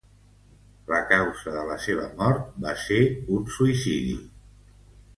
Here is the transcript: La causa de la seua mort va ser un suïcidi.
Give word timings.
La 0.91 1.01
causa 1.11 1.53
de 1.59 1.67
la 1.73 1.77
seua 1.85 2.09
mort 2.23 2.51
va 2.67 2.75
ser 2.87 3.01
un 3.39 3.49
suïcidi. 3.59 4.21